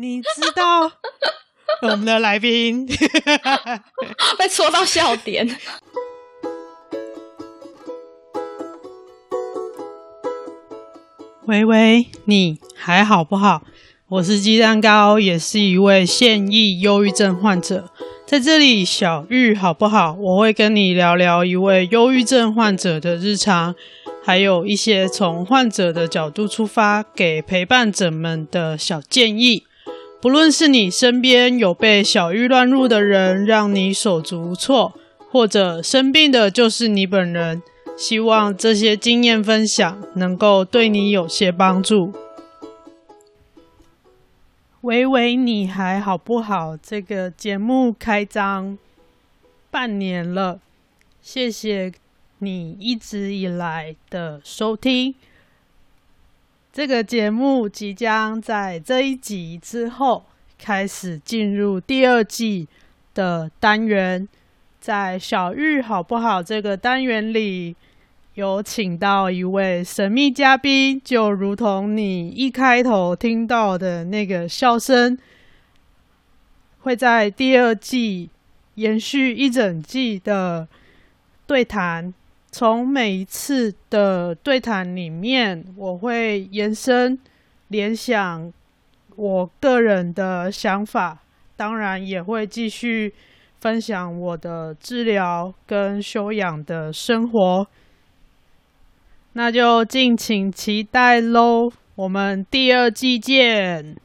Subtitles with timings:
[0.00, 0.92] 你知道
[1.82, 2.86] 我们的来宾
[4.38, 5.58] 被戳到笑点。
[11.46, 13.64] 喂喂，你还好不好？
[14.06, 17.90] 我是鸡蛋糕，也是一位现役忧郁症患者。
[18.24, 20.12] 在这里，小玉好不好？
[20.12, 23.74] 我会跟你聊聊一位忧郁症患者的日常，
[24.22, 29.64] 还有一些从患者的角度出发，给陪伴者们的小建议。
[30.20, 34.92] 不论是你身边有被小玉乱入的人，让你手足无措，
[35.30, 37.62] 或者生病的就是你本人，
[37.96, 42.12] 希望这些经验分享能够对你有些帮助。
[44.80, 46.76] 喂喂，你还好不好？
[46.76, 48.76] 这个节目开张
[49.70, 50.58] 半年了，
[51.22, 51.92] 谢谢
[52.38, 55.14] 你一直以来的收听。
[56.78, 60.24] 这个节目即将在这一集之后
[60.56, 62.68] 开始进入第二季
[63.14, 64.28] 的单元，
[64.78, 67.74] 在小玉好不好这个单元里。
[68.34, 75.18] 有请到一位神秘嘉宾，就如同你一开头听到的那个笑声，
[76.82, 78.30] 会在第二季
[78.76, 80.68] 延续一整季的
[81.44, 82.14] 对谈。
[82.50, 87.18] 从每一次的对谈里面，我会延伸
[87.68, 88.52] 联想
[89.16, 91.18] 我个人的想法，
[91.56, 93.12] 当然也会继续
[93.60, 97.66] 分享我的治疗跟修养的生活。
[99.34, 101.70] 那就敬请期待喽！
[101.94, 103.96] 我们第二季见。